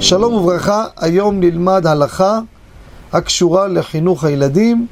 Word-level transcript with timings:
שלום 0.00 0.34
וברכה, 0.34 0.84
היום 0.96 1.40
נלמד 1.40 1.86
הלכה 1.86 2.40
הקשורה 3.12 3.68
לחינוך 3.68 4.24
הילדים 4.24 4.86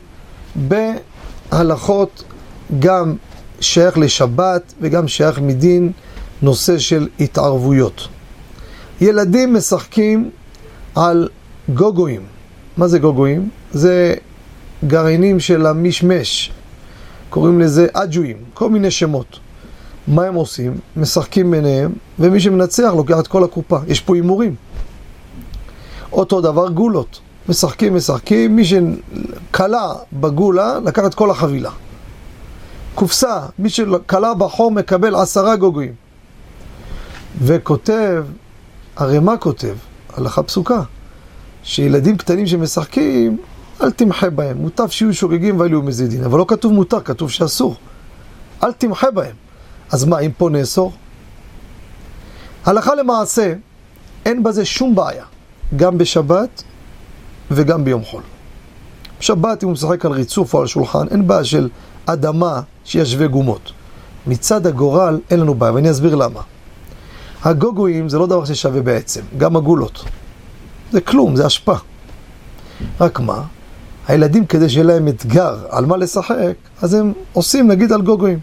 בהלכות 0.57 2.25
גם 2.79 3.15
שייך 3.61 3.99
לשבת 3.99 4.73
וגם 4.81 5.09
שייך 5.09 5.39
מדין 5.41 5.93
נושא 6.43 6.79
של 6.79 7.09
התערבויות. 7.21 8.09
ילדים 9.01 9.55
משחקים 9.55 10.31
על 10.95 11.29
גוגואים. 11.75 12.23
מה 12.77 12.89
זה 12.89 12.99
גוגואים? 12.99 13.49
זה 13.73 14.15
גרעינים 14.87 15.41
של 15.41 15.67
המשמש, 15.67 16.53
קוראים 17.31 17.61
לזה 17.61 17.87
אג'ואים, 17.93 18.37
כל 18.55 18.71
מיני 18.71 18.91
שמות. 18.91 19.39
מה 20.09 20.25
הם 20.25 20.35
עושים? 20.35 20.79
משחקים 20.97 21.51
ביניהם, 21.51 21.93
ומי 22.19 22.41
שמנצח 22.41 22.93
לוקח 22.97 23.19
את 23.21 23.27
כל 23.27 23.45
הקופה. 23.45 23.79
יש 23.87 24.01
פה 24.01 24.15
הימורים. 24.15 24.55
אותו 26.17 26.41
דבר 26.41 26.69
גולות. 26.69 27.21
משחקים, 27.49 27.97
משחקים, 27.97 28.57
מי 28.57 28.63
שקלה 28.65 29.93
בגולה, 30.13 30.79
לקח 30.85 31.07
את 31.07 31.15
כל 31.15 31.31
החבילה. 31.31 31.71
קופסה, 32.95 33.41
מי 33.59 33.71
שקלה 33.71 34.35
בחור 34.35 34.71
מקבל 34.71 35.15
עשרה 35.15 35.57
גוגויים. 35.57 35.95
וכותב, 37.43 38.25
הרי 38.97 39.19
מה 39.19 39.37
כותב? 39.37 39.75
הלכה 40.17 40.43
פסוקה. 40.43 40.83
שילדים 41.63 42.17
קטנים 42.17 42.47
שמשחקים, 42.47 43.39
אל 43.83 43.91
תמחה 43.91 44.31
בהם. 44.31 44.57
מוטב 44.57 44.89
שיהיו 44.89 45.15
שוגגים 45.15 45.61
ואלו 45.61 45.83
מזידין. 45.83 46.25
אבל 46.25 46.39
לא 46.39 46.45
כתוב 46.49 46.73
מותר, 46.73 47.01
כתוב 47.01 47.31
שאסור. 47.31 47.77
אל 48.63 48.73
תמחה 48.73 49.11
בהם. 49.11 49.35
אז 49.93 50.05
מה, 50.05 50.19
אם 50.19 50.31
פה 50.39 50.49
נאסור? 50.51 50.93
הלכה 52.65 52.95
למעשה, 52.95 53.55
אין 54.25 54.43
בזה 54.43 54.65
שום 54.65 54.95
בעיה. 54.95 55.25
גם 55.77 55.99
בשבת 55.99 56.63
וגם 57.51 57.85
ביום 57.85 58.05
חול. 58.05 58.23
בשבת, 59.21 59.63
אם 59.63 59.69
הוא 59.69 59.73
משחק 59.73 60.05
על 60.05 60.13
ריצוף 60.13 60.55
או 60.55 60.61
על 60.61 60.67
שולחן, 60.67 61.07
אין 61.11 61.27
בעיה 61.27 61.45
של 61.45 61.69
אדמה 62.07 62.61
שישווה 62.85 63.27
גומות. 63.27 63.73
מצד 64.27 64.67
הגורל 64.67 65.21
אין 65.31 65.41
לנו 65.41 65.55
בעיה, 65.55 65.73
ואני 65.73 65.91
אסביר 65.91 66.15
למה. 66.15 66.41
הגוגויים 67.45 68.09
זה 68.09 68.19
לא 68.19 68.27
דבר 68.27 68.45
ששווה 68.45 68.83
בעצם, 68.83 69.21
גם 69.39 69.57
הגולות. 69.57 70.05
זה 70.93 71.01
כלום, 71.01 71.37
זה 71.37 71.47
אשפה. 71.47 71.75
רק 73.01 73.21
מה? 73.21 73.43
הילדים, 74.09 74.47
כדי 74.47 74.69
שיהיה 74.69 74.85
להם 74.85 75.09
אתגר 75.09 75.57
על 75.71 75.87
מה 75.87 75.97
לשחק, 75.97 76.55
אז 76.83 76.95
הם 76.95 77.13
עושים, 77.33 77.69
נגיד, 77.69 77.93
על 77.93 78.03
גוגויים. 78.03 78.39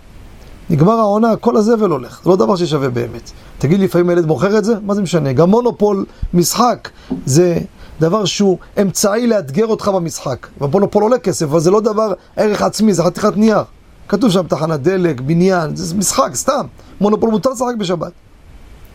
נגמר 0.74 0.94
העונה, 0.94 1.36
כל 1.36 1.58
הזבל 1.58 1.90
הולך. 1.90 2.20
זה 2.24 2.30
לא 2.30 2.36
דבר 2.36 2.56
ששווה 2.56 2.90
באמת. 2.90 3.32
תגיד 3.58 3.80
לי, 3.80 3.86
לפעמים 3.86 4.10
הילד 4.10 4.26
מוכר 4.26 4.58
את 4.58 4.66
זה? 4.66 4.74
מה 4.86 4.94
זה 4.94 5.02
משנה? 5.02 5.34
גם 5.34 5.50
מונופול 5.50 6.06
משחק 6.34 6.90
זה 7.26 7.58
דבר 8.00 8.26
שהוא 8.26 8.58
אמצעי 8.82 9.28
לאתגר 9.28 9.68
אותך 9.68 9.88
במשחק. 9.88 10.48
והמונופול 10.62 11.04
עולה 11.04 11.18
כסף, 11.18 11.46
אבל 11.46 11.60
זה 11.60 11.72
לא 11.72 11.82
דבר 11.82 12.14
ערך 12.36 12.62
עצמי, 12.62 12.94
זה 12.94 13.04
חתיכת 13.04 13.38
נייר. 13.38 13.64
כתוב 14.08 14.32
שם 14.32 14.48
תחנת 14.48 14.80
דלק, 14.80 15.22
בניין, 15.22 15.76
זה 15.76 15.96
משחק, 15.96 16.30
סתם. 16.36 16.66
מונופול 17.02 17.30
מותר 17.30 17.50
לשחק 17.50 17.76
בשבת. 17.78 18.12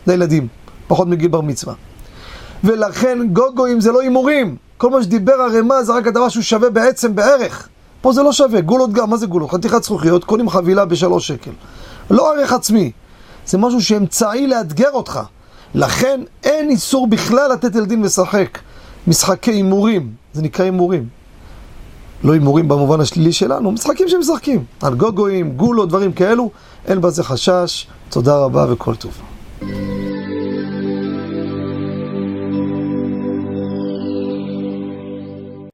לילדים, 0.07 0.47
פחות 0.87 1.07
מגיל 1.07 1.27
בר 1.27 1.41
מצווה. 1.41 1.73
ולכן 2.63 3.19
גוגואים 3.33 3.81
זה 3.81 3.91
לא 3.91 4.01
הימורים. 4.01 4.55
כל 4.77 4.89
מה 4.89 5.03
שדיבר 5.03 5.33
הרמ"א 5.33 5.83
זה 5.83 5.93
רק 5.93 6.07
הדבר 6.07 6.29
שהוא 6.29 6.43
שווה 6.43 6.69
בעצם 6.69 7.15
בערך. 7.15 7.69
פה 8.01 8.13
זה 8.13 8.23
לא 8.23 8.31
שווה, 8.31 8.61
גולות 8.61 8.93
גם, 8.93 9.09
מה 9.09 9.17
זה 9.17 9.27
גולות? 9.27 9.51
חתיכת 9.51 9.83
זכוכיות, 9.83 10.23
קונים 10.23 10.49
חבילה 10.49 10.85
בשלוש 10.85 11.27
שקל. 11.27 11.51
לא 12.11 12.33
ערך 12.33 12.53
עצמי, 12.53 12.91
זה 13.45 13.57
משהו 13.57 13.81
שאמצעי 13.81 14.47
לאתגר 14.47 14.91
אותך. 14.91 15.19
לכן 15.75 16.21
אין 16.43 16.69
איסור 16.69 17.07
בכלל 17.07 17.51
לתת 17.51 17.75
ילדים 17.75 18.03
לשחק 18.03 18.59
משחקי 19.07 19.51
הימורים, 19.51 20.11
זה 20.33 20.41
נקרא 20.41 20.65
הימורים. 20.65 21.07
לא 22.23 22.33
הימורים 22.33 22.67
במובן 22.67 23.01
השלילי 23.01 23.31
שלנו, 23.31 23.71
משחקים 23.71 24.07
שמשחקים. 24.09 24.63
על 24.81 24.95
גוגואים, 24.95 25.51
גולות, 25.51 25.89
דברים 25.89 26.13
כאלו, 26.13 26.49
אין 26.87 27.01
בזה 27.01 27.23
חשש. 27.23 27.87
תודה 28.09 28.37
רבה 28.37 28.65
וכל 28.69 28.95
טוב. 28.95 29.11